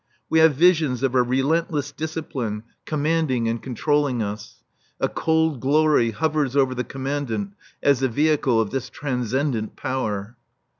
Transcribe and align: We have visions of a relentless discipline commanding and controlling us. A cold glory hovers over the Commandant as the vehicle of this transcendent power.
We 0.31 0.39
have 0.39 0.55
visions 0.55 1.03
of 1.03 1.13
a 1.13 1.21
relentless 1.21 1.91
discipline 1.91 2.63
commanding 2.87 3.47
and 3.47 3.61
controlling 3.61 4.23
us. 4.23 4.63
A 4.99 5.07
cold 5.07 5.59
glory 5.59 6.09
hovers 6.09 6.55
over 6.55 6.73
the 6.73 6.83
Commandant 6.83 7.53
as 7.83 7.99
the 7.99 8.09
vehicle 8.09 8.59
of 8.59 8.71
this 8.71 8.89
transcendent 8.89 9.75
power. 9.75 10.37